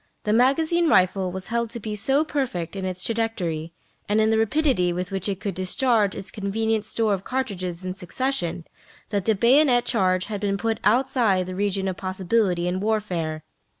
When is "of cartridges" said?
7.13-7.85